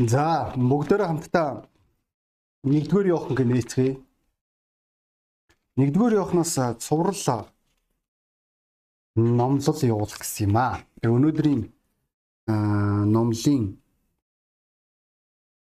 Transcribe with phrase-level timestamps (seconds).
[0.00, 1.68] За бүгдээрээ хамтдаа
[2.64, 4.00] нэгдүгээр явах гэнэ нээцгээе.
[5.76, 7.52] Нэгдүгээр явахнаас цуврал
[9.12, 10.80] номлол явуулах гэсэн юм аа.
[11.04, 11.68] Өнөөдрийн
[13.12, 13.76] номлын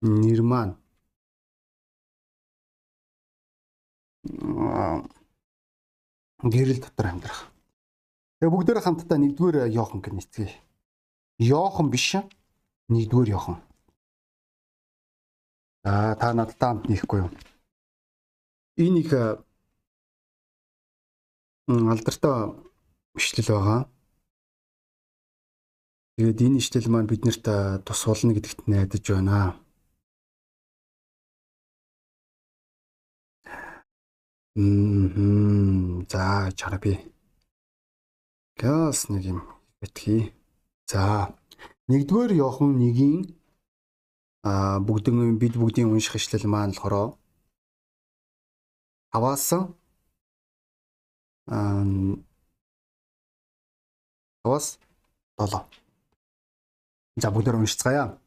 [0.01, 0.73] нэр маань
[6.41, 7.53] гэрэл дотор амьдрах.
[8.41, 10.57] Тэгээ бүгдээрээ хамтдаа нэгдүгээр Йохан гэж нэцгээе.
[11.37, 12.17] Йохан биш
[12.89, 13.61] нэгдүгээр Йохан.
[15.83, 17.31] За та надтай хамт нэхгүй юу?
[18.79, 19.11] Энэ их
[21.67, 22.55] алдартай
[23.11, 23.81] бичлэл байгаа.
[26.15, 27.45] Тэгээд энэ ишлэл маань биднэрт
[27.83, 29.59] тус болно гэдэгт найдаж байна.
[34.55, 36.07] Мм.
[36.07, 36.95] За чара би.
[38.55, 39.39] Газ нэг юм
[39.81, 40.31] битгий.
[40.87, 41.35] За
[41.89, 43.42] нэгдүгээр Иохан 1-ийн
[44.43, 47.15] а бүгдэн бид бүгдийн унших ишлэл маань болохоор
[49.11, 49.75] аваасан
[54.43, 54.79] аваас
[55.37, 55.63] 7.
[57.17, 58.17] За бүгдээр уншицгаая.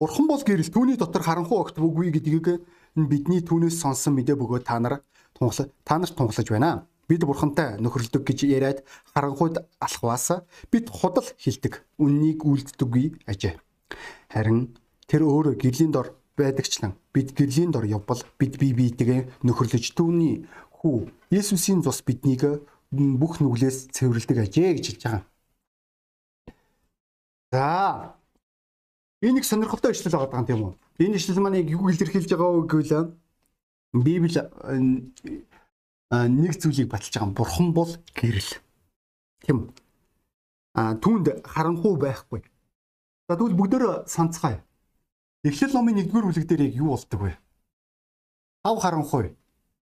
[0.00, 4.80] Бурхан бол гэрэл түүний дотор харанхуй огт үгүй гэдгийг бидний түүнээс сонсон мэдээ бөгөөд та
[4.80, 5.04] нар
[5.38, 6.86] тунхлаж та нарт тунхлаж байна.
[7.06, 8.78] Бид бурхантай нөхөрлөдөг гэж яриад
[9.14, 11.84] харанхуйд алхваас бид худал хилдэг.
[12.02, 13.60] Үннийг үлддэггүй ажээ.
[14.32, 14.74] Харин
[15.12, 20.48] Тэр өөрөө гэрлийн дор байдагчлан бид гэрлийн дор явбал бид бие биетэйгээ нөхөрлөж түүний
[20.80, 25.24] хүү Есүсийн цус биднийг бүх нүглээс цэвэрлдэг ажээ гэж хэлж байгаа.
[27.52, 28.16] За
[29.20, 30.74] энэ их сонирхолтой ишлэл байгаа юм уу?
[30.96, 33.12] Энэ ишлэл маань юу илэрхийлж байгаа вэ гэвэл
[33.92, 34.40] Библи
[36.08, 37.36] нэг зүйлийг баталж байгаа.
[37.36, 38.52] Бурхан бол гэрэл.
[39.44, 39.76] Тийм.
[40.72, 42.40] А түүнд харанхуй байхгүй.
[43.28, 44.64] За тэгвэл бүгдөө санацгаая.
[45.42, 47.34] Эхлэл номын 1-р бүлэг дээр яг юу болдог вэ?
[48.62, 49.34] Хав харанхуй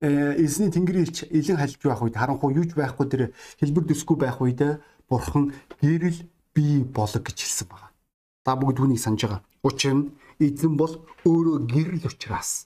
[0.02, 3.22] э, эзний тэнгэрийн илч илэн халж байх үед харанхуй юуж байхгүй тэр
[3.62, 6.26] хэлбэр дэсгүй байх үед бурхан гэрэл
[6.58, 7.94] бий болог гэж хэлсэн байна.
[8.42, 9.46] Та бүгд түүнийг санаж байгаа.
[9.62, 10.10] Учир нь
[10.42, 12.66] эзэн бол өөрөө гэрэл учраас.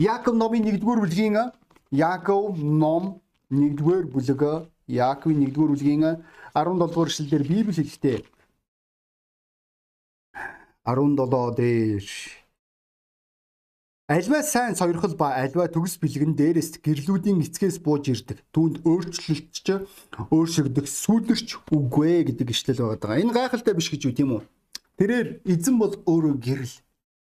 [0.00, 1.52] Яаков номын 1-р бүлгийн
[1.92, 3.20] Яаков ном
[3.52, 6.24] 1-р бүлэг Яаковын 1-р бүлгийн
[6.56, 8.24] 17-р эшлэлээр Библи хэлэхдээ
[10.88, 12.06] 17 дээр
[14.08, 18.40] Альва сайн сойрхол ба альва төгс бэлгэн дээрээс гэрлүүдийн эцгээс бууж ирдэг.
[18.56, 19.68] Түүнд өөрчлөлтч
[20.32, 23.20] өөршигдөх сүлэрч үгүй гэдэг ишлэл байгаа.
[23.20, 24.42] Энэ гайхалтай биш гэж үү тийм үү?
[24.96, 26.76] Тэрээр эзэн бол өөрөө гэрэл.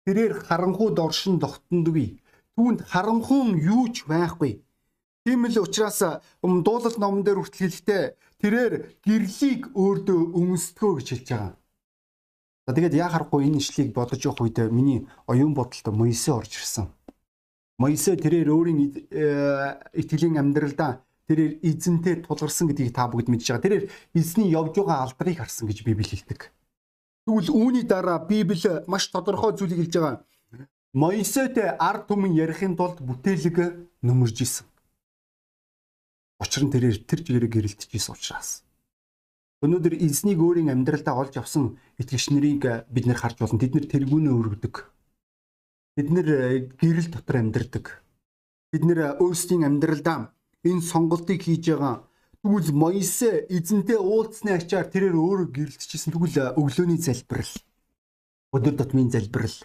[0.05, 2.21] Тэрээр харанхуй доршин тогтнондгүй.
[2.53, 4.61] Түүнд харанхуун юу ч байхгүй.
[5.25, 8.03] Тийм л учраас дуулал номон дээр хүртэл хэлэхдээ
[8.45, 11.58] тэрээр гэрлийг өөртөө өмсдгөө гэж хэлж байгаа.
[12.69, 16.85] За тэгээд яа харахгүй энэ ишлийг бодож явах үед миний оюун бодолд Моисе орж ирсэн.
[17.81, 23.65] Моисе тэрээр өөрийн э, итгэлийн амьдралдаа тэрээр эзэнтэй тулгарсан гэдгийг та бүгд мэдж байгаа.
[23.65, 26.53] Тэрээр эзний явж байгаа алдрыг харсан гэж Библи хэлдэг.
[27.25, 30.21] Тэгвэл үүний дараа Библи маш тодорхой зүйлийг хэлж байгаа.
[30.93, 34.69] Моисетэй ард түмэн ярихын тулд бүтээлэг нөмөрж исэн.
[36.37, 38.61] Учир нь тэрээр тэр чигээрээ гэрэлтэж исэн учраас.
[39.59, 43.59] Өнөөдөр эзнийг өөрийн амьдралдаа олж авсан итгэгч нарыг бид нэр харж болно.
[43.59, 44.75] Тэд нэр тэргүүнээ өргөдөг.
[45.99, 47.99] Бид нэр э, гэрэл дотор амьдардаг.
[48.71, 50.31] Бид нэр өөрсдийн амьдралдаа
[50.63, 52.07] энэ сонголтыг хийж байгаа.
[52.39, 56.15] Тэгвэл Моисе эзэнтэй уулзсны ачаар тэрээр өөрөө гэрэлтчихсэн.
[56.15, 57.51] Тэгвэл э, өглөөний залбирал,
[58.55, 59.57] өдөр тутмын залбирал,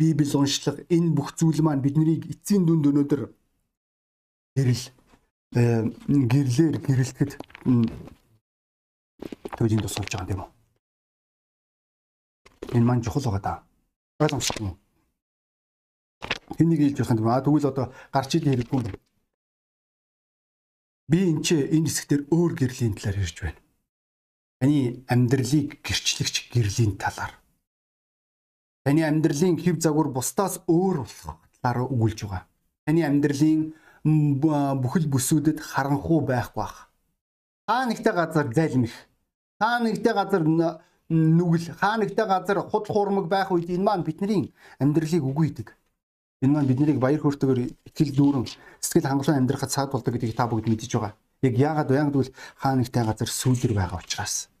[0.00, 3.28] Библи уншлага энэ бүх зүйл маань биднийг эцсийн дүнд өнөөдөр
[4.56, 4.84] гэрэл
[5.60, 7.36] э, гэрлэр гэрэлтэд
[9.56, 10.50] төдийн тус болж байгаа юм уу?
[12.76, 13.54] Энэ маань чухал байгаа да.
[14.20, 14.78] Ойлгомжтой юм.
[16.56, 18.96] Хэнийг хэлж байх юм аа тэгвэл одоо гарч ил хэрэггүй юм.
[21.08, 23.60] Би энэ ч энэ хэсгээр өөр гэрлийн талаар ярьж байна.
[24.60, 27.32] Таны амьдралыг гэрчлэгч гэрлийн талаар.
[28.84, 32.44] Таны амьдралын хэв загвар бусдаас өөр болох талаар өгүүлж байгаа.
[32.86, 33.74] Таны амьдралын
[34.82, 36.90] бүхэл бүсүүдэд харанхуй байх бах.
[37.66, 38.94] Та нэгтэй газар зайлмих
[39.56, 40.44] Хаа нэгтэй газар
[41.08, 45.68] нүгэл, хаа нэгтэй газар худ хуурмаг байх үед энэ маань бидний амьдралыг үгүйдэг.
[46.44, 48.44] Энэ маань биднийг баяр хөөртэйгээр итгэл дүүрэн
[48.84, 51.16] сэтгэл хангалуун амьдрахад саад болдог гэдгийг та бүгд мэдэж байгаа.
[51.40, 54.52] Яг яагаад вэ гэвэл хаа нэгтэй газар сүүлэр байгаа учраас.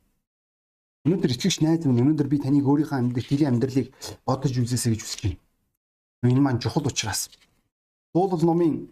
[1.04, 3.92] Өнөөдөр итгэгч найз минь өнөөдөр би таныг өөрийнхөө амьдрал, тилийн амьдралыг
[4.24, 5.38] бодож үзээсэй гэж хүсэж байна.
[6.24, 7.28] Энэ маань чухал учраас.
[8.16, 8.88] Дуулал номын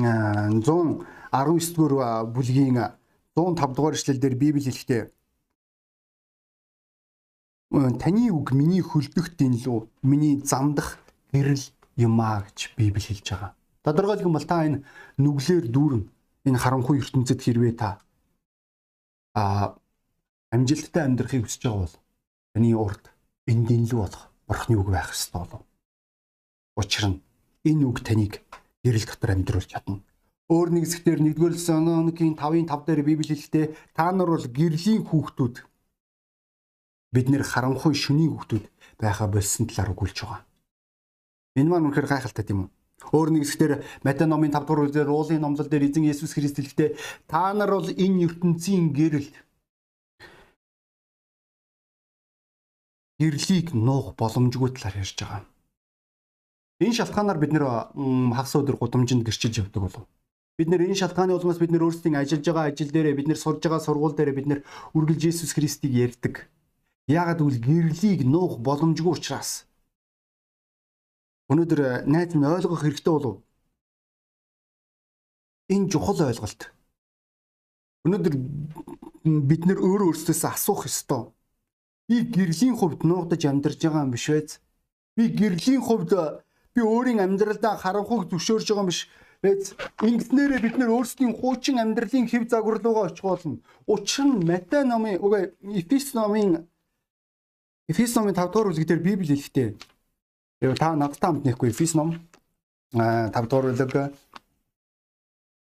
[0.00, 0.64] 119
[1.76, 2.96] дугаар бүлгийн
[3.36, 5.02] 105 дугаар эшлэл дээр Библи хэлэхдээ
[7.98, 10.98] таны үг миний хөлдөх динлүү миний замдах
[11.34, 11.64] гэрэл
[11.98, 13.52] юмаа гэж Библи хэлж байгаа.
[13.82, 14.86] Тодорхойлох бол та энэ
[15.18, 16.02] нүглээр дүүрэн
[16.46, 17.98] энэ харанхуй ертөнцид хэрвээ та
[19.34, 19.74] а
[20.54, 21.96] амжилттай амьдрахыг хүсэж байгаа бол
[22.54, 23.04] таны урд
[23.50, 25.62] энэ динлүү болох бурхны үг байх ёстой болов.
[26.78, 27.22] Учир нь
[27.66, 28.38] энэ үг таныг
[28.86, 29.98] гэрэл дотор амьдруулж чадна.
[30.54, 35.56] Өөр нэг зэгтэр 1-р Лесоногийн 5-ын 5 дээр Библи хэлэхдээ та нар бол гэрлийн хүүхдүүд
[37.10, 38.64] бид нэр харанхуй шүний хүүхдүүд
[39.02, 40.46] байха болсон талаар өгүүлж байгаа.
[41.58, 42.68] Энэ маань үнэхээр гайхалтай тийм үү?
[43.10, 43.72] Өөр нэг хэсгээр
[44.06, 46.90] Матай номын 5 дугаар үлдээр уулын номлол дээр эзэн Есүс Христ хэлэхдээ
[47.26, 49.34] та нар бол энэ ертөнцийн гэрэл
[53.18, 55.42] гэрлийг нуух боломжгүй талаар ярьж байгаа.
[56.78, 57.66] Энэ шалтгаанаар бид нэр
[58.38, 60.06] хагас өдөр гудамжинд гэрчилж явдаг болов.
[60.54, 63.58] Бид нэр энэ шалтгааны улмаас бид нэр өөрсдийн ажиллаж байгаа ажил дээрээ бид нэр сурж
[63.58, 64.60] байгаа сургууль дээрээ бид нэр
[64.94, 66.46] үргэлж Иесус Христийг ярьдаг.
[67.10, 69.66] Яагаад гэвэл гэрлийг нуух боломжгүй учраас.
[71.50, 73.42] Өнөөдөр найз минь ойлгох хэрэгтэй болов.
[75.74, 76.70] Энэ чухал ойлголт.
[78.06, 78.34] Өнөөдөр
[79.50, 81.34] бид нэр өөрөө өөрсдөөсөө асуух ёстой.
[82.06, 84.60] Би гэрлийн хувьд нуугдаж амьдарч байгаа юм биш вэ?
[85.16, 86.14] Би гэрлийн хувьд
[86.74, 89.10] би өөрийн амьдралдаа харанхуйг зөвшөөрж байгаа юм биш
[89.44, 93.60] Эц ингэснээрээ бид нэр өөрсдийн хуучин амьдралын хэв загвар руугаа очих болно.
[93.86, 96.64] Учир нь Матай номын үгүй Эфес номын
[97.92, 99.68] Эфес номын 5 дугаар бүлэг дээр Библи хэлэхдээ
[100.64, 102.16] яг та надтай хамт нэхгүй Эфес ном
[102.96, 104.16] 5 дугаар бүлэг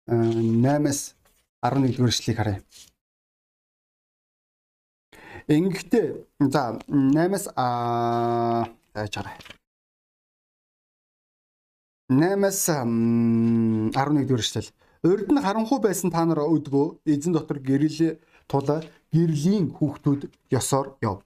[0.04, 1.00] 8-аас
[1.64, 2.60] 11 дугаар эшлэгийг харъя.
[5.48, 6.06] Ингэхдээ
[6.52, 9.61] за 8-аас аа яаж харъя.
[12.20, 14.70] 8-аас 11 дэх эшлэл.
[15.02, 18.68] Урд нь харанхуй байсан та нар өдгөө эзэн дотор гэрэл тул
[19.12, 20.22] гэрлийн хүүхдүүд
[20.58, 21.22] ёсоор яв.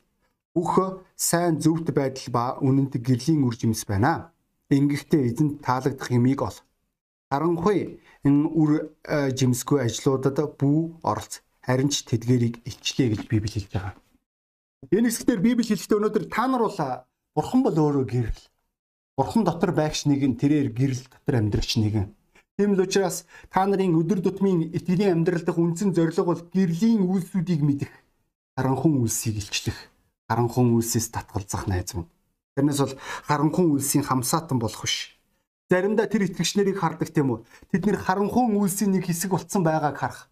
[0.54, 4.32] Бүх сайн зөвхт байдал ба үнэнд гэрлийн үр жимс байна.
[4.70, 6.58] Ингэхдээ эзэнд таалагдах юмыг ол.
[7.30, 8.70] Харанхуй энэ үр
[9.04, 11.42] э, жимсгүй ажлуудад бүү оролц.
[11.66, 13.94] Харин ч тэдгэрийг илчлээ гэж Библи хэлж байгаа.
[14.94, 16.80] Энэ хэсгээр Библи хэлэхдээ өнөөдөр та нар бол
[17.34, 18.40] бурхан бол өөрөө гэрэл
[19.16, 22.12] Бурхан дотор байгч нэг нь тэрээр гэрэл дотор амьдрагч нэгэн.
[22.60, 27.64] Тийм л учраас та нарын өдөр тутмын итгэлийн амьдрал дахь үндсэн зорилго бол гэрлийн үйлсүүдийг
[27.64, 27.92] мэдэх,
[28.60, 29.78] харанхуй үйлсийг илчлэх,
[30.28, 32.12] харанхуй үйлсээс татгалзах найз минь.
[32.60, 35.16] Тэрнээс бол харанхуй үйлсийн хамсаатан болох биш.
[35.72, 37.38] Заримдаа тэр итгэгч нарыг хардаг тийм үү?
[37.72, 40.28] Тэд нэр харанхуй үйлсийн нэг хэсэг болцсон байгааг харах.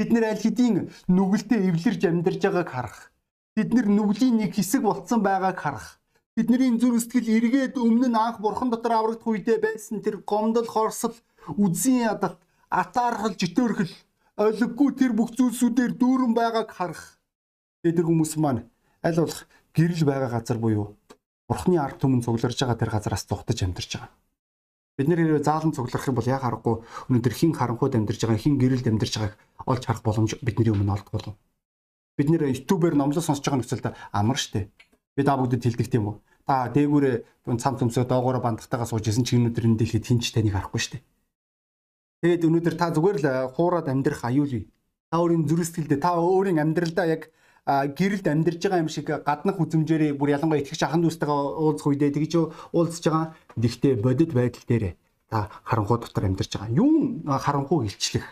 [0.00, 3.12] Бид нэр аль хэдийн нүгэлтэд эвлэрж амьдарч байгааг харах.
[3.52, 6.00] Бид нүглийн нэг хэсэг болцсон байгааг харах
[6.34, 11.14] Бидний зүрх сэтгэл эргээд өмнө нь анх бурхан дотор аврагдах үедээ байсан тэр гомдол хорсол
[11.46, 12.42] үзийн ядалт
[12.74, 13.94] атаархал житөөрхөл
[14.42, 17.22] олиггүй тэр бүх зүйлсүүдээр дүүрэн байгааг харах.
[17.86, 18.66] Тэр хүмүүс маань
[19.06, 19.46] аль болох
[19.78, 20.98] гэрэл байгаа газар буюу
[21.46, 24.10] бурхны ард түмэн цугларж байгаа тэр газараас зугтаж амьдарч байгаа.
[24.98, 26.82] Бид нэр хэрвээ заалан цугларах юм бол яг харахгүй
[27.14, 29.38] өнөөдөр хин харанхуйд амьдарч байгаа хин гэрэлд амьдарч байгааг
[29.70, 31.34] олж харах боломж бидний өмнө олдох болов.
[32.18, 34.70] Бид нэр YouTube-ээр номлол сонсож байгаа нөхцөлд амар штэ
[35.14, 36.16] Би та бүгдэд хэлдэг тийм үү?
[36.44, 37.16] Та дээгүүрээ
[37.62, 41.04] цам цөмсөө доогоороо бандахтайгаа сууж исэн чи өнөөдөр энэ дэлхийд хинч таныг харахгүй шүү дээ.
[42.24, 44.66] Тэгээд өнөөдөр та зүгээр л хуураад амьдрах аюул бий.
[45.08, 47.22] Та өөрийн зүрх сэтгэлдээ та өөрийн амьдралдаа яг
[47.64, 52.32] гэрэлд амьдарч байгаа юм шиг гаднах үзмжээрээ бүр ялангуяа итгэж ахын дүүстэйгээ уулзах үедээ тэгж
[52.76, 53.32] уулзж байгаа.
[53.56, 54.84] Гэхдээ бодит байдал дээр
[55.32, 56.76] та харанхуй дотор амьдарч байгаа.
[56.76, 58.26] Юун харанхуй илчлэх?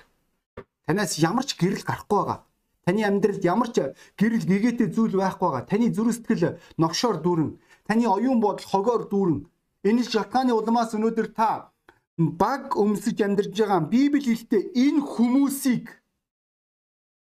[0.85, 2.39] Танаас ямар ч гэрэл гарахгүй байгаа.
[2.83, 5.71] Таны амьдралд ямар ч гэрэл гэгээтэй зүйл байхгүй байгаа.
[5.71, 7.51] Таны зүрх сэтгэл новшоор дүүрэн,
[7.87, 9.47] таны оюун бодол хогоор дүүрэн.
[9.87, 11.71] Энэ шалтгааны улмаас өнөөдөр та
[12.19, 15.87] баг өмсөж амьдарч байгаа Библи хэлтэй энэ хүмүүсийг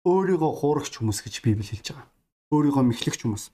[0.06, 2.08] өөрийгөө хуурагч хүмүүс гэж Библи хэлж байгаа.
[2.54, 3.46] Өөрийгөө мэхлэгч хүмүүс.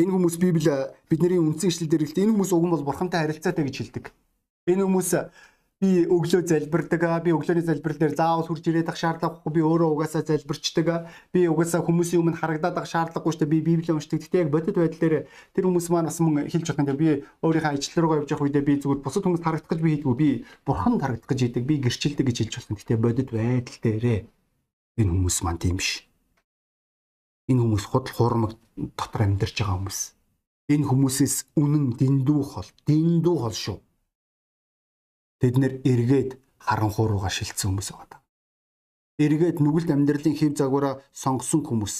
[0.00, 0.72] Энэ хүмүүс Библи
[1.08, 2.24] бидний үндсэн ишлэл дээр хэлдэг.
[2.24, 4.04] Энэ хүмүүс уг нь бол бурхантай харилцаатай гэж хэлдэг.
[4.72, 5.10] Энэ хүмүүс
[5.82, 10.22] би өглөө залбирдаг би өглөөний залбирал дээр заавал хурж ирээд ах шаардлагагүй би өөрөө угаасаа
[10.22, 11.10] залбирчдаг.
[11.34, 13.50] Би угаасаа хүмүүсийн өмнө харагдаад ах шаардлагагүй дээ.
[13.50, 14.22] Би библи уншдаг.
[14.22, 17.74] Гэхдээ яг бодит байдал дээр тэр хүмүүс маань бас мөн хэлж байгаа юм би өөрийнхөө
[17.74, 20.28] ажил руугаа явж явах үедээ би зүгээр бусад хүмүүс харагдах гэж би хийдгүү би
[20.62, 24.18] бурхан харагдах гэж хийдэг би гэрчилдэг гэж хэлж байна гэхдээ бодит байдал дээрээ
[25.02, 26.06] энэ хүмүүс маань тийм биш.
[27.50, 30.00] Энэ хүмүүс худал хуурмаг дотор амьдарч байгаа хүмүүс.
[30.70, 33.78] Энэ хүмүүсээс үнэн дэндүү хол дэндүү хол шүү
[35.42, 38.22] Тэд нэр эргээд харанхуй руугаа шилжсэн хүмүүс байгаа.
[39.18, 41.96] Эргээд нүгэлт амьдралын хэв загвараа сонгосон хүмүүс.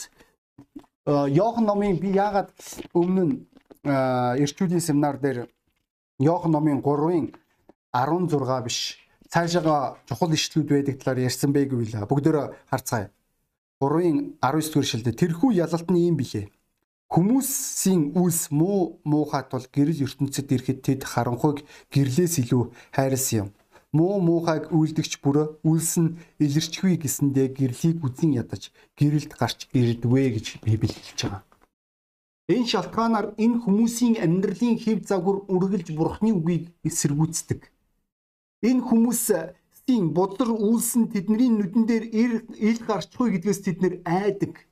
[1.10, 2.54] Йохан номын би яагаад
[2.94, 3.34] өмнө нь
[3.82, 5.50] эрчүүдийн семинар дээр
[6.22, 7.34] Йохан номын 3-ын
[7.90, 13.10] 16 биш цаашаага чухал ишлүүд байдаг талаар ярьсан бэ гэвэл бүгдөө харцгаая.
[13.82, 16.46] 3-ын 19 дугаар шилдэ тэрхүү ялалт нь юм билээ.
[17.12, 21.60] Хүмүүсийн үлс муу муухай тул гэрэл ертөнцид ирэхэд тэд харанхуйг
[21.92, 23.48] гэрлээс илүү хайрлсан юм.
[23.92, 30.46] Муу муухайг үйлдэгч бүрө үлс нь илэрчгүй гэсэндээ гэрлийг үзэн ядаж гэрэлд гарч ирдвэ гэж
[30.64, 31.44] Библи хэлж байгаа.
[32.48, 37.60] Энэ шалтгаанаар энэ хүмүүсийн амьдралын хэв загвар үргэлж бурхны үгийг эсэргүүцдэг.
[38.64, 42.04] Энэ хүмүүсийн бодлор үйлсэн тэдний нүдэн дээр
[42.56, 44.64] ил гарчгүй гэдгээс тэд нэр айдаг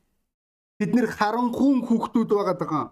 [0.80, 2.84] Бид нэр харанхуун хүүхдүүд байгаа даа.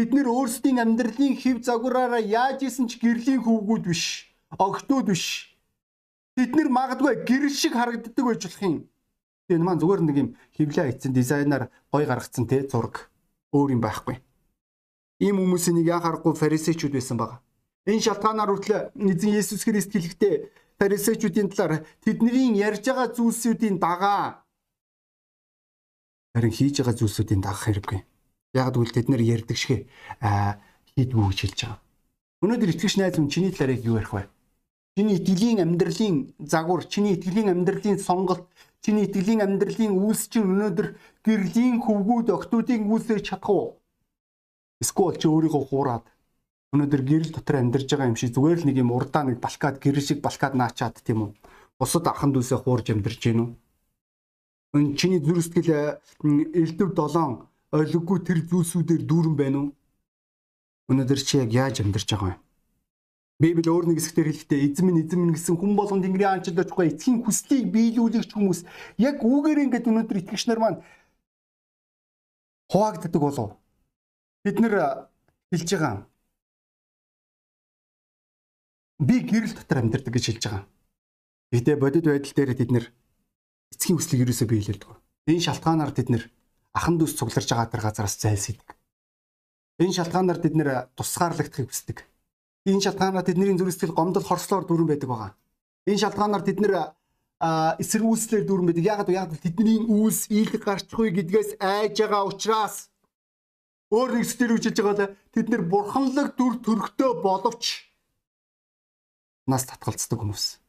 [0.00, 4.32] Бид нэр өөрсдийн амьдралын хэв загвараараа яаж исэн ч гэрлийн хүүгүүд биш.
[4.56, 5.52] Огтуд биш.
[6.32, 8.76] Бид нэр магадгүй гэрэл шиг харагддаг байж болох юм.
[9.52, 13.12] Энэ маань зүгээр нэг юм хевлээ хийцэн дизайнаар гой гаргацсан те зураг
[13.52, 14.16] өөр юм байхгүй.
[15.20, 17.44] Ийм хүмүүсийн нэг яхахгүй фарисеучуд байсан байгаа.
[17.84, 20.34] Энэ шалтгаанаар хүртэл эзэн Есүс Христ хэлэхдээ
[20.80, 24.41] фарисеучүүдийн талаар тэдний ярьж байгаа зүйлсүүдийн дагаа
[26.34, 28.00] харин хийж байгаа зүйлсүүдийн дагах хэрэггүй.
[28.56, 29.88] Яг гэвэл тэд нэр ярддаг шиг
[30.96, 31.80] хийдгүү гэж хэлж байгаа.
[32.42, 34.28] Өнөөдөр итгэж найз минь чиний талаар юу ярих вэ?
[34.96, 38.44] Чиний итгэлийн амьдралын загвар, чиний итгэлийн амьдралын сонголт,
[38.84, 40.88] чиний итгэлийн амьдралын үйлс чинь өнөөдөр
[41.24, 43.66] гэрлийн хөвгүүд октоодын үйлсээр чадах уу?
[44.82, 46.04] Эсвэл чи өөрийгөө хуураад
[46.74, 50.02] өнөөдөр гэрэл дотор амьдарч байгаа юм шиг зүгээр л нэг юм урдаа нэг балкад гэрэл
[50.04, 51.30] шиг балкад наачаад тийм үү?
[51.78, 53.50] Бусад ахын дүүсээ хуурж амьдарч гин үү?
[54.72, 56.00] Чиний зүрх сэтгэл
[56.56, 57.44] элдв 7
[57.76, 59.68] ойлггүй тэр зүйлсүүдээр дүүрэн байна уу?
[60.88, 62.40] Өнөөдөр чи яг яаж амьдарч байгаа юм?
[63.40, 66.86] Библи өөр нэг хэсгээр хэлэхдээ эзэн минь эзэн минь гэсэн хүн болгон Тэнгэрийн хаанчд очихгүй
[66.88, 68.60] эцгийн хүслийг биелүүлэгч хүмүүс
[69.02, 70.78] яг үүгээр ингээд өнөөдөр итгэгч нар маань
[72.72, 73.58] хуваагддаг болов.
[74.44, 75.08] Бид нэр
[75.52, 76.06] хэлж байгаа.
[79.02, 80.64] Би гэрэл дотор амьдардаг гэж хэлж байгаа.
[81.52, 82.84] Гэтэ бодит байдал дээр тэд нэр
[83.72, 84.90] эцгийн хүслийг юусоо биелүүлдэг.
[85.32, 86.24] Энэ шалтгаанаар тэд нэр
[86.76, 88.68] ахан дүүс цугларж байгаа тэр газараас зайлсхийдэг.
[89.80, 91.98] Энэ шалтгаанаар тэд нэр тусгаарлагдахыг хүсдэг.
[92.68, 95.32] Энэ шалтгаанаар тэдний зүрх сэтгэл гомдол хорслоор дүүрэн байдаг байгаа.
[95.90, 96.74] Энэ шалтгаанаар тэд нэр
[97.82, 98.84] эсэргүүцлэр дүүрэн байдаг.
[98.86, 102.94] Яг яг тэдний үйлс ийлэг гарчихгүй гэдгээс айж байгаа учраас
[103.90, 107.90] өөр нэг сэтгэл үжилж байгаа тэд нэр бурханлаг дүр төрхтөө боловч
[109.50, 110.61] нас татгалцдаг хүмүүс.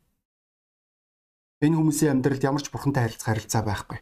[1.63, 3.99] Энэ хүмүүсийн амьдралд ямар ч бурхантай харилцах харилцаа байхгүй.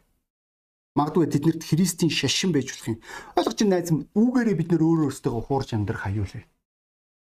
[0.98, 2.98] Магадгүй тэднэрт Христийн шашин байж болох юм.
[3.38, 6.44] Ойлгож чинь найз үүгээрээ бид нөр өөрөө өөртөө хуурж амьдрах аюулээ.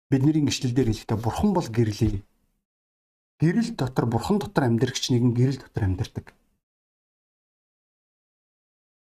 [0.08, 2.22] Бидний гიშтэл дээр хэлэхдээ бурхан бол гэрлээ.
[3.42, 6.26] Гэрэл дотор бурхан дотор амьдрагч нэгэн гэрэл дотор амьдрдаг.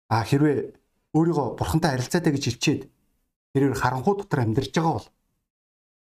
[0.09, 0.73] А хэрвээ
[1.13, 2.83] өөрийгөө бурхантай харилцаатай гэж хэлчихэд
[3.53, 5.09] тэрээр харанхуй дотор амьдарч байгаа бол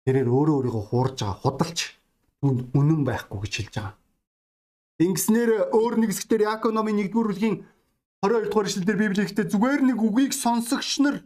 [0.08, 1.78] тэрээр өөрөө өөрийгөө хуурж байгаа худалч
[2.42, 3.94] үнэн байхгүй гэж хэлж байгаа.
[4.98, 7.62] Ингэснээр өөр нэг хэсгээр Яаков номын 1-р бүлгийн
[8.18, 11.22] 22 дугаар эшлэлдэр Библи ихтэй зүгээр нэг үгийг сонсогч нар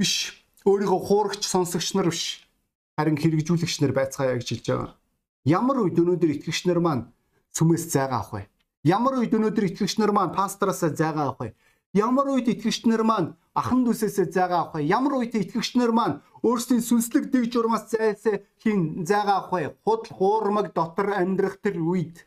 [0.00, 0.32] биш
[0.64, 2.48] өөрийгөө хуурагч сонсогч нар биш
[2.96, 4.96] харин хэрэгжүүлэгч нар байцгаая гэж хэлж байгаа.
[5.44, 7.12] Ямар үед өнөөдөр итгэгч нар маань
[7.52, 8.42] сүмээс зайгаа авах вэ?
[8.88, 11.48] Ямар үед өнөөдөр итгэгч нар маань пастороосаа зайгаа авах вэ?
[11.92, 14.88] Ямар үед итгэгч нар маань ахан дүүсээсээ зайгаа авах вэ?
[14.88, 19.76] Ямар үед итгэгч нар маань өөрсдийн сүнслэг дэг журмаас зайлсаа хийн зайгаа авах вэ?
[19.84, 22.24] Худал хуурмаг дотор амьдрах тэр үед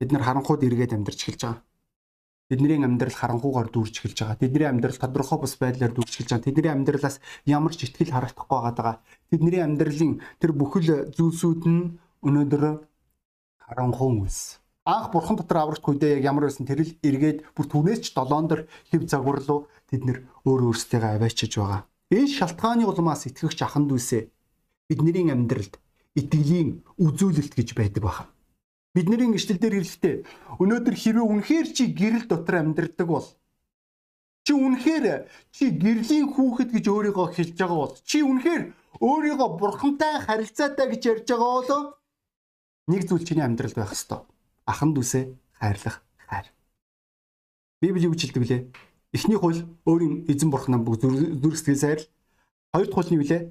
[0.00, 1.60] бид нар харанхууд эргээд амьдарч эхэлж байгаа.
[2.48, 4.40] Бидний амьдрал харанхуугаар дүүрч эхэлж байгаа.
[4.40, 6.46] Тэдний амьдрал тодорхой бус байдлаар дүүрч эхэлж байгаа.
[6.48, 9.04] Тэдний амьдралаас ямар ч ихтгэл харагдахгүй байгаа.
[9.28, 12.64] Тэдний амьдралын тэр бүхэл зүйлсүүд нь өнөөдөр
[13.60, 14.56] харанхуун үс.
[14.88, 18.66] Анх бурхан дотор аврагт үедээ яг ямар байсан тэр л эргээд бүр түнээс ч долоондор
[18.88, 21.84] хэв загварлуу тэд нэр өөр өөрсдийгөө аваачиж байгаа.
[22.08, 24.32] Энэ шалтгааны улмаас итгэгч ахан дүүсээ
[24.88, 25.76] бидний амьдралд
[26.16, 28.29] итгэлийн үзүүлэлт гэж байдаг байна
[28.94, 30.14] Бидний гişтэл дээр хэлэхдээ
[30.58, 33.26] өнөөдөр хэрвээ үнэхээр чи гэрэл дотор амьдардаг бол
[34.42, 38.62] чи үнэхээр чи гэрлийн хүүхэд гэж өөрийгөө хэлж байгаа бол чи үнэхээр
[38.98, 41.94] өөрийгөө бурхантай харилцаатай гэж ярьж байгаа бол
[42.90, 44.26] нэг зүйл чиний амьдралд байх ёстой.
[44.66, 46.50] Ахан дүүсээ хайрлах хайр.
[47.78, 48.62] Библи юу хэлдэг вүлээ?
[49.14, 52.10] Эхний хууль өөрийн эзэн бурхнаа бүх зүрх сэтгэл сайрл.
[52.74, 53.42] Хоёр дахь хууль нь юу вүлээ?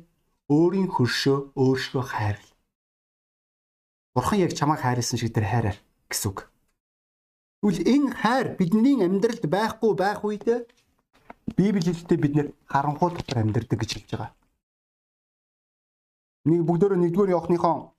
[0.52, 2.49] Өөрийн хөршөө өөршгөө хайрл.
[4.16, 5.78] Бурхан яг чамайг хайрлсан шиг тэр хайраар
[6.10, 6.50] гэсэн үг.
[7.62, 10.46] Тэгвэл энэ хайр бидний амьдралд байхгүй байх үед
[11.58, 14.32] Библи хэлдэг бид нэр харанхуй дотор амьдардаг гэж хэлж байгаа.
[16.46, 17.94] Нэг бүгдөө нэгдүгээр явахныхоо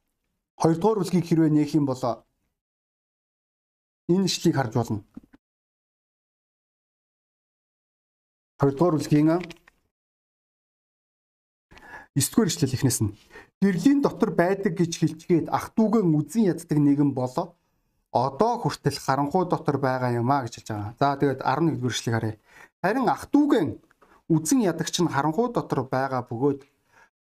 [0.56, 2.02] хоёрдугаар бүлгийг хэрвээ нээх юм бол
[4.08, 5.04] энэ ишлийг харж болно.
[8.60, 9.28] Хоёрдугаар бүлгийн
[12.16, 13.14] 9-р ишлэл ихнээс нь
[13.62, 17.56] гэрлийн дотор байдаг гэж хэлчгээд ах дүүгээ үзэн яддаг нэгэн болоо
[18.12, 20.94] одоо хүртэл харанхуй дотор байгаа юм а гэж хэлж байгаа.
[20.98, 22.36] За тэгээд 11 дэх вершлийг харъя.
[22.82, 23.68] Харин ах дүүгэн
[24.34, 26.60] үзэн ядагч нь харанхуй дотор байгаа бөгөөд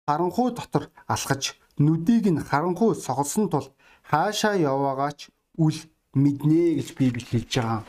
[0.07, 3.67] харанхуй дотор алхаж нүдийг нь харанхуй соголсон тул
[4.09, 5.77] хаашаа яваагаач үл
[6.13, 7.85] мэднэ гэж би бичлж байгаа.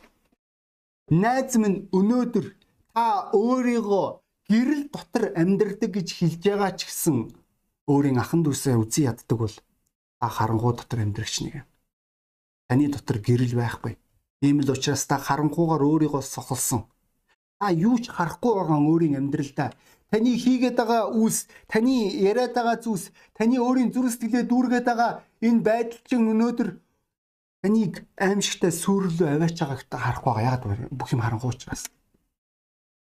[1.09, 2.47] Найз минь өнөөдөр
[2.93, 4.07] та өөрийгөө
[4.51, 7.17] гэрэл дотор амьдрдаг гэж хэлж байгаа ч гэсэн
[7.91, 9.57] өөрийн ахан дүүсээ үзий яддаг бол
[10.21, 11.67] та харанхуй дотор амьдрагч нэг юм.
[12.69, 13.99] Таны дотор гэрэл байхгүй.
[14.47, 16.87] Ийм л учраас та харанхуугаар өөрийгөө сохолсон.
[17.59, 19.75] Та юу ч харахгүй байгаа өөрийн амьдралдаа
[20.11, 25.11] таны хийгээд байгаа үйлс, таны яриад байгаа зүйлс, таны өөрийн зүрх сэтгэлээ дүүргээд байгаа
[25.45, 26.69] энэ байдал чинь өнөөдөр
[27.63, 30.57] таныг аимшигтай сүрлөө аваач байгааг та харахгүй байгаа.
[30.67, 30.89] Вэ?
[30.91, 31.87] Бүх юм харанхуй учраас.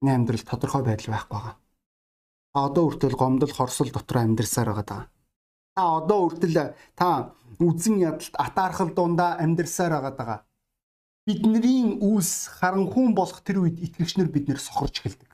[0.01, 1.55] Энэ амьдрал тодорхой байдал байхгүй байгаа.
[2.53, 5.09] Одоо хүртэл гомдол хорсол дотор амьдрсаар байгаа.
[5.75, 10.45] Та одоо хүртэл та үзэн ядалт атаархал дундаа амьдрсаар байгаа.
[11.27, 15.31] Бидний үүс харанхуун болох тэр үед итгэгчнэр бид нэр сохорч эхэлдэг.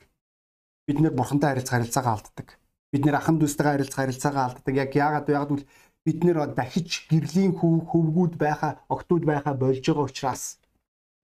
[0.86, 2.48] Бид нэр бурхантай харилцаа харилцаагаа алддаг.
[2.90, 4.74] Бид нэр ахан дүүстэйгээ харилцаа харилцаагаа алддаг.
[4.74, 5.32] Яг яагаад вэ?
[5.38, 5.70] Яагаад гэвэл
[6.04, 10.58] бид нэр дахиж гэрлийн хөв хөвгүүд байхаа, октод байхаа болж байгаа учраас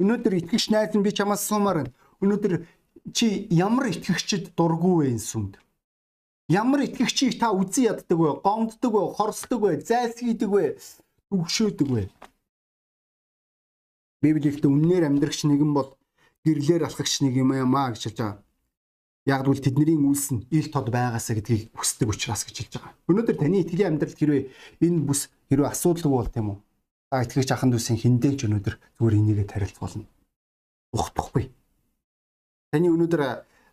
[0.00, 1.92] өнөөдөр итгэгч найз нь би чамаас суумаар байна.
[2.24, 2.64] Өнөөдөр
[3.12, 5.54] чи ямар итгэгчд дургүй вэ энэ сүмд?
[6.50, 8.42] Ямар итгэгчийг та үзэн яддаг вэ?
[8.42, 9.02] Гомддог вэ?
[9.14, 9.86] Хорсдог вэ?
[9.86, 10.82] Зайлсхийдэг вэ?
[11.30, 12.10] Үгшөөдөг вэ?
[14.18, 15.94] Библиэлд үннээр амьдрагч нэгэн бол
[16.42, 18.42] гэрлэр алхагч нэг юм аа гэж хэлж байгаа.
[19.30, 22.98] Яг л тэдний үйлс нь ил тод байгаасаа гэдгийг хүсдэг учраас гэж хэлж байгаа.
[23.06, 24.42] Өнөөдөр таны итгэлийн амьдралд хэрвээ
[24.82, 26.58] энэ бүс хэрвээ асуудалгүй бол тийм үү?
[27.14, 30.10] Та итгэгч ахын дүүсийн хиндэж өнөөдөр зүгээр энийгээ тарилцуулна.
[30.98, 31.54] Ухтахгүй.
[32.74, 33.22] Таны өнөөдөр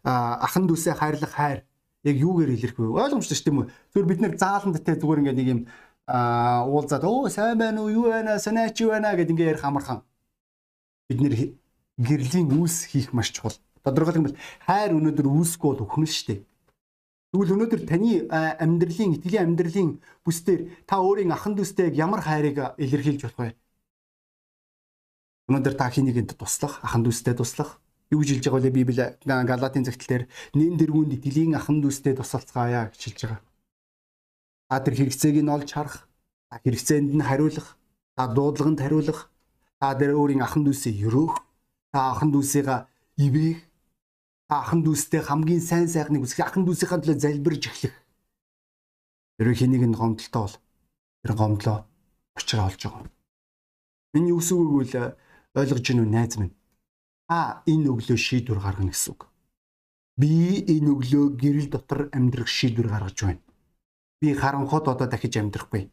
[0.05, 1.65] ахын дүүсээ хайрлах хайр
[2.07, 2.87] яг юугээр илэрх вэ?
[2.87, 3.67] Ойлгомжтой шүү дээ юм?
[3.91, 5.61] Зүгээр бид нэр зааланд те зүгээр ингээд нэг юм
[6.07, 7.91] аа уулзаад оо сайн байна уу?
[7.91, 8.39] Юу байна?
[8.39, 10.01] Санаач юу байна гэд ингээд ярих амархан.
[11.11, 11.35] Бид нэр
[11.99, 13.57] гэрлийн үүс хийх маш чухал.
[13.83, 16.39] Тодорхойлох юм бол хайр өнөөдөр үүсэхгүй бол өхмөл шүү дээ.
[17.31, 19.89] Тэгвэл өнөөдөр таны амьдралын итгэлийн амьдралын
[20.23, 23.55] бүсдэр та өөрийн ахан дүүстэй ямар хайрыг илэрхийлж болох вэ?
[25.51, 27.79] Өнөөдөр та хинийгэнд туслах, ахан дүүстэй туслах,
[28.11, 30.23] юу гэж хэлж байгаа вэ Библи Галатын загтал дээр
[30.55, 33.41] нэн дэргүүнд итгэлийн ахан дүүстэй тусалцгаая гэж хэлж байгаа.
[34.67, 36.07] Та тэр хэрэгцээг нь олж харах,
[36.51, 37.75] хэрэгцээнд нь хариулах,
[38.15, 39.31] та дуудлаганд хариулах,
[39.79, 41.35] та тэр өөрийн ахан дүүсээ өрөөх,
[41.91, 42.63] та ахан дүүсээ
[43.19, 43.59] ивээх,
[44.47, 47.95] та ахан дүүстэй хамгийн сайн сайхныг үсгэх, ахан дүүсийнхаа төлөө залбирж эхлэх.
[49.37, 50.55] Тэр хэнийг нь гомдолтой бол
[51.23, 51.77] тэр гомдлоо
[52.39, 53.11] учраа олж байгаа.
[54.15, 55.15] Энэ юу гэсэн үг вэ?
[55.57, 56.56] Ойлгож гинүү найз минь
[57.27, 59.27] энэ өглөө шийдвэр гаргана гэсэн үг.
[60.15, 63.43] Би энэ өглөө гэрэл дотор амьдрах шийдвэр гаргаж байна.
[64.21, 65.91] Би харанхууд одоо дахиж амьдрахгүй.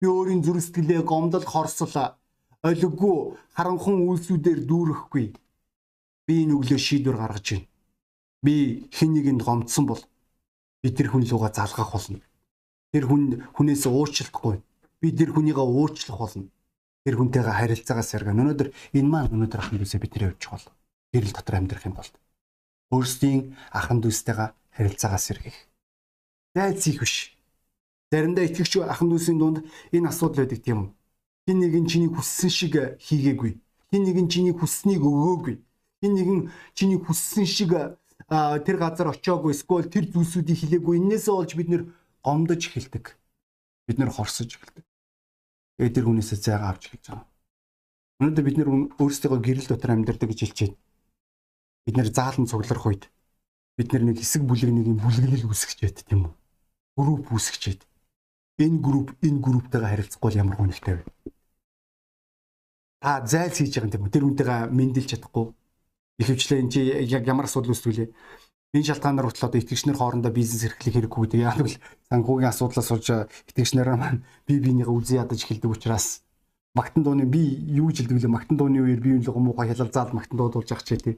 [0.00, 2.18] Би өөрийн зүрх сэтгэлээ гомдол хорсол
[2.66, 5.26] олиггүй харанхун үйлсүүдээр дүүрэхгүй.
[6.26, 7.70] Би энэ өглөө шийдвэр гаргаж байна.
[8.42, 8.54] Би
[8.90, 10.02] хэн нэгэнд гомдсон бол
[10.82, 12.18] би тэр хүн луга залгах болно.
[12.90, 14.58] Тэр хүн хүнээс уучлахгүй.
[15.00, 16.50] Би тэр хүнийгээ уучлах болно
[17.04, 18.40] тэр хүнтэйгээ харилцаагаа сэргэн.
[18.40, 20.66] Өнөөдөр энэ маань өнөөдөр ахын дүүсээ бидний явж бол
[21.12, 22.10] гэрэл дотор амьдрах юм бол
[22.96, 25.58] өөрсдийн ахын дүүстэйгээ харилцаагаа сэргийх.
[26.56, 27.36] Зайлсхийх биш.
[28.08, 29.58] Заримдаа итгэгч ахын дүүсийн дунд
[29.92, 30.88] энэ асуудал байдаг тийм үү?
[31.44, 33.52] Хин нэг нь чиний хүссэн шиг хийгээгүй.
[33.92, 35.56] Хин нэг нь чиний хүсснийг өгөөгүй.
[36.00, 37.74] Хин нэг нь чиний хүссэн шиг
[38.30, 40.96] тэр газар очиагүй эсвэл тэр зүйлсүүдийг хэлээгүй.
[41.04, 41.82] Иннээсээ олж бид нэр
[42.24, 43.12] гомдож эхэлдэг.
[43.84, 44.84] Бид нэр хорсож эхэлдэг.
[45.78, 47.26] Тэгээд тэр хүнээсээ зайгаа авч хэлж байгаа.
[48.22, 48.70] Өнөөдөр бид нэр
[49.02, 50.78] өөрсдөө гэрэл дотор амьдардаг гэж байна.
[51.84, 53.04] Бид нэр заалан цугларх үед
[53.76, 56.32] бид нэг хэсэг бүлэг нэг юм бүлэглэл үүсгэж байт тийм үү?
[56.94, 57.82] Групп үүсгэж байт.
[58.62, 61.04] Энэ групп энэ групптэйгээ харилцахгүй ямар гонхтой вэ?
[63.02, 64.14] Та зайлс хийж байгаа юм тийм үү?
[64.14, 65.46] Тэр хүнтэйгээ мэндэлж чадахгүй.
[66.22, 68.08] Ихэвчлэн чи яг ямар асуудал үүсгүүлээ?
[68.74, 71.40] Энэ шалтгаанаар хүртэл одоо итгэгчнэр хоорондоо бизнес эрхлэх хэрэггүй гэдэг.
[71.46, 71.78] Яг л
[72.10, 73.06] санхүүгийн асуудлаас болж
[73.54, 76.26] итгэгчнэр маань бие биенийгээ үзий ядаж эхэлдэг учраас
[76.74, 80.36] магтан дууны би юу гэж хэлдэг лээ магтан дууны үеэр бие биенийгээ муухай хялалзаад магтан
[80.42, 81.16] дуудуулж ах чи тий.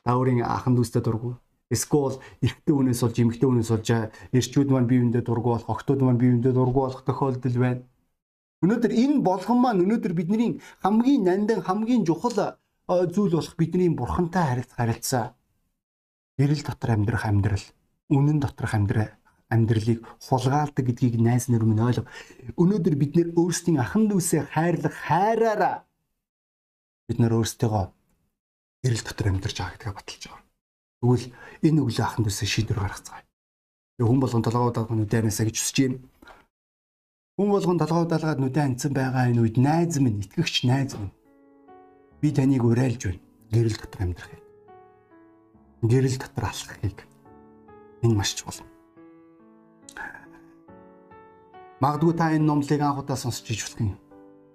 [0.00, 1.36] Та өөрийн ахан дүүстэй дургу.
[1.68, 3.88] Эсвэл эрэгтэй хүнээс болж эмэгтэй хүнээс болж
[4.32, 7.84] эрчүүд маань бие биендээ дургу болох, октод маань бие биендээ дургу болох тохиолдол байна.
[8.64, 12.56] Өнөөдөр энэ болгон маань өнөөдөр бидний хамгийн нандин хамгийн чухал
[12.88, 15.24] зүйл болох бидний бурхантай харилцаа харилцаа
[16.38, 17.66] гэрэл дотор амьдрах амьдрал,
[18.08, 19.12] үнэн доторх амьдрал
[19.52, 22.08] амьдралыг хулгайлдаг гэдгийг найз нэр минь ойлго.
[22.56, 25.84] Өнөөдөр бид нэр өөрсдийн ахан дүүсээ хайрлах хайраараа
[27.08, 27.92] бид нэр өөрсдөө
[28.82, 30.42] гэрэл дотор амьдарч байгаа гэдгээ баталж байгаа.
[31.02, 31.26] Тэгвэл
[31.68, 33.24] энэ өглөө ахан дүүсээ шийдвэр гаргацгаая.
[34.00, 35.98] Хүн болгон толгой удаах нь үдэнэсэ гэж хүсэж байна.
[37.36, 41.14] Хүн болгон толгой удаалгаад нүдэн хандсан байгаа энэ үед найз минь, итгэгч найз минь.
[42.20, 43.22] Би таныг уриалж байна.
[43.52, 44.41] Гэрэл дотор амьдрахыг.
[45.82, 46.98] Гэрэл дотор алхахыг.
[48.02, 48.62] Энэ маш чухал.
[51.82, 53.98] Магадгүй та энэ номлыг анхудаа сонсч иж болох юм.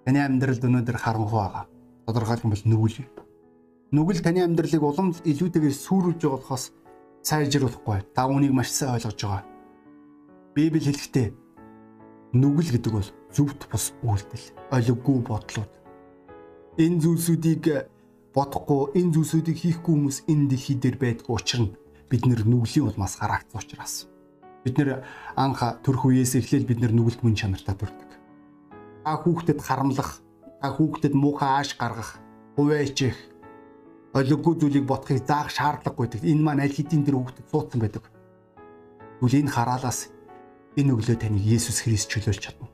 [0.08, 1.64] Таны амьдралд өнөөдөр харанхуй байгаа.
[2.08, 3.04] Тодорхойлох юм бол нүгэл.
[3.92, 6.64] Нүгэл таны амьдралыг улам илүүтэйгээр сүрүүлж байгаа болохоос
[7.28, 8.08] сайжруулахгүй.
[8.16, 9.44] Та үүнийг маш сайн ойлгож байгаа.
[10.56, 11.28] Библи хэлэхдээ
[12.40, 15.72] нүгэл гэдэг бол зөвхт бус үйлдэл, олиггүй бодлууд.
[16.80, 17.64] Энэ зүйлсүүдийг
[18.38, 21.74] бодохгүй, энэ зүйлсүүдийг хийхгүй хүмүүс энэ дэлхий дээр байдаг учраас
[22.06, 24.06] бид нэр нүглийн улмаас гарагц учраас.
[24.62, 25.02] Бид нэр
[25.34, 28.10] анх төрх үеэс эхлээл бид нүгэлт мөн чанартай төрдөг.
[29.02, 30.22] Та хүүхдэд харамлах,
[30.62, 32.22] та хүүхдэд муухай ааш гаргах,
[32.54, 33.18] хуваачих,
[34.14, 36.22] олиггүй зүйлийг бодохыг заах шаардлагагүй.
[36.22, 38.06] Энэ маань аль хэдийн тэр хүүхдэд суудсан байдаг.
[39.18, 40.14] Тэгвэл энэ хараалаас
[40.78, 42.70] энэ өглөө таныг Есүс Христ чөлөөлж чадна.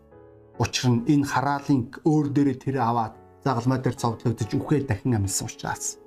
[0.61, 6.01] Учир нь энэ хараалын өөр дээрээ тэр аваад загалмай дээр цовдлогдож үхээ дахин амьсан учраас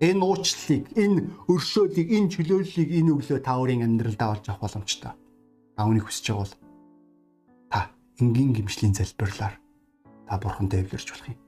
[0.00, 5.12] энэ уучлалыг, энэ өршөөлийг, энэ чөлөөллийг энэ өглөө та өөрийн амьдралдаа олж авах боломжтой.
[5.72, 6.54] Та үүнийг хүсэж байгаа бол
[7.72, 7.80] та
[8.20, 9.56] энгийн гимшлийн залбирлаар
[10.28, 11.40] та бурхантай эвлэрч болох юм.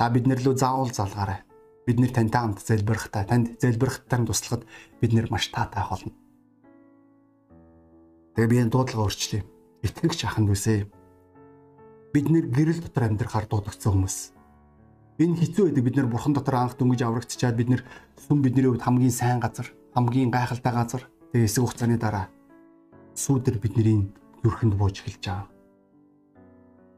[0.00, 1.44] Та биднэр лөө заавал залгаарай.
[1.84, 4.64] Бид нэр тантай хамт залбирахтаа, танд залбирахтаа туслахад
[5.02, 6.14] бид нэр маш таатай болно.
[8.38, 9.42] Тэгээ би энэ дуудлага өөрчлөе.
[9.82, 10.86] Итгэгч ахын үсэ.
[12.12, 14.16] Бид нэр гэрэл дотор амьдрахаар дуудагдсан хүмүүс.
[15.16, 17.82] Энэ хэцүү байдаг бид нэр бурхан дотор анх дөнгөж аврагдчихад бид нэр
[18.20, 21.08] сүм бидний хувьд хамгийн сайн газар, хамгийн гайхалтай газар.
[21.32, 22.28] Тэгээ эсэг хугацааны дараа
[23.16, 24.12] сүүдэр бидний
[24.44, 25.48] зүрхэнд бууж эхэлж байгаа.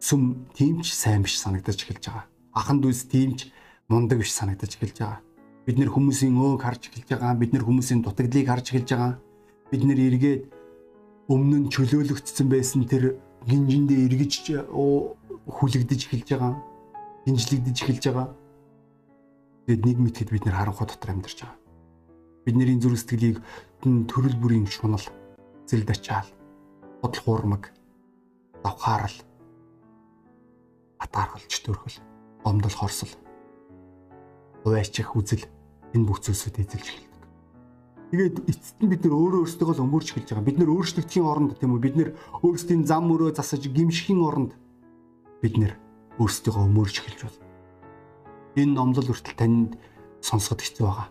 [0.02, 2.26] Сүм тиймч сайн биш санагдаж эхэлж байгаа.
[2.50, 3.54] Ахан дүүс тиймч
[3.86, 5.22] мундаг биш санагдаж эхэлж байгаа.
[5.62, 7.38] Бид нэр хүмүүсийн өөг харж эхэлж байгаа.
[7.38, 9.12] Бид нэр хүмүүсийн дутагдлыг харж эхэлж байгаа.
[9.70, 10.42] Бид нэр эргээд
[11.30, 13.16] өмнө нь чөлөөлөгдсөн байсан тэр
[13.48, 14.32] гинжиндээ эргэж
[15.46, 16.54] хүлэгдэж эхэлж байгаа.
[17.26, 18.28] Гинжлэгдэж эхэлж байгаа.
[19.66, 21.60] Тэгэд нэг мэтгэд бид нэр харанхуй дотор амьдарч байгаа.
[22.44, 23.38] Бидний зүрх сэтгэлийг
[23.84, 25.04] төрөл бүрийн шунал,
[25.64, 26.28] зэл дачаал,
[27.00, 27.72] бодол хуурмаг,
[28.60, 29.16] давхаарал,
[31.00, 32.00] атаархалж төрхөл,
[32.44, 33.12] гомдол хорсол,
[34.64, 35.44] хуваачих үзэл
[35.96, 37.13] энэ бүх зүйлсүүд эзэлж эхэлдэг.
[38.14, 40.46] Тэгээд эцэст нь бид нөр өөрөө өөрсдөө л өмөрч эхэлж байгаа.
[40.46, 41.82] Бид нөр өөрчлөгдөхийн оронд тийм үү?
[41.82, 42.10] Бид нэр
[42.46, 44.54] өөрсдийн зам өрөө засаж гимшихийн оронд
[45.42, 45.74] бид нэр
[46.22, 47.42] өөрсдөө өмөрч эхэлж байна.
[48.54, 49.74] Энэ номлол хүртэл танд
[50.22, 51.10] сонсоход хэцүү байгаа.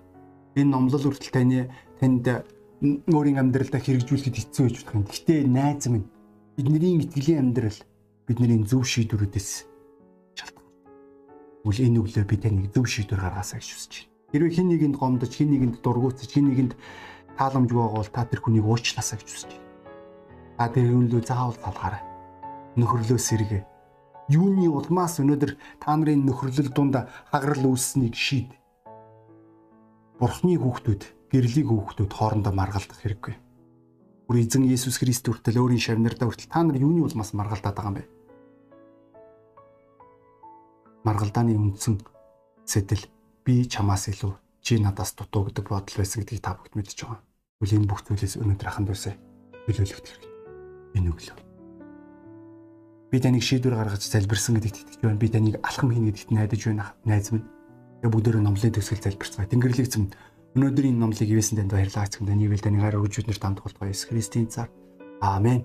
[0.55, 1.59] Энэ номлол хүртэл таны
[1.99, 2.23] танд
[3.11, 5.03] өөрийн амьдралдаа хэрэгжүүлэхэд хэцүү байж болох юм.
[5.03, 6.07] Гэхдээ найз минь
[6.55, 7.79] бидний итгэлийн амьдрал
[8.31, 9.51] бидний зөв шийдвэрүүдээс
[10.39, 11.67] шалтгаалдаг.
[11.67, 14.12] Үл энэ өглөө би таныг зөв шийдвэр гаргаасаа гэж хүсэж байна.
[14.33, 16.73] Хэрвээ хин нэгэнд гомдож, хин нэгэнд дургуутсаж, хин нэгэнд
[17.37, 19.69] тааламжгүй бол та тэр хүнийг уучлаасаа гэж хүсэж байна.
[20.57, 22.01] Та тэр хүнлөө заавал талгаарай.
[22.73, 23.61] Нөхөрлөө сэргээ.
[24.33, 26.97] Юуны улмаас өнөөдөр та нарын нөхөрлөл дунд
[27.29, 28.57] хагарал үүсснийг шийд.
[30.17, 33.37] Бурхны хүүхдүүд, гэрлийн хүүхдүүд хоорондоо маргалдах хэрэггүй.
[34.25, 37.97] Бүр эзэн Иесус Христ хүртэл өөрийн шавнардаа хүртэл та нар юуны улмаас маргалдаад байгаа юм
[38.01, 38.09] бэ?
[41.05, 42.01] Маргалдааны үндсэн
[42.65, 43.12] сэтэл
[43.43, 47.19] би чамаас илүү чи надаас дутуу гэдэг бодол байсан гэдгийг та бүгд мэдж байгаа.
[47.59, 49.11] Тэгвэл энэ бүх зүйлээс өнөөдөр аханд үсэ
[49.67, 50.31] төлөөлөгдөх хэрэгтэй.
[50.95, 51.37] Энэ өглөө.
[53.11, 55.19] Би таныг шийдвэр гаргаж залбирсан гэдэгт итгэж байна.
[55.19, 56.95] Би таныг алхам хийнэ гэдэгт найдаж байна.
[57.03, 57.45] Найз минь.
[58.01, 59.51] Тэгээ бүгдөө номлын төгсгөл залбирцгаая.
[59.51, 60.03] Тэнгэрлэг зэм
[60.55, 62.07] өнөөдрийн номлыг ивэсэн танд баярлалаа.
[62.07, 63.93] Эцгэндээ нийвэл таны гараа өгч биднэрт хамт болтугай.
[63.93, 64.71] Есүс Христийн цаар.
[65.21, 65.61] Аамен.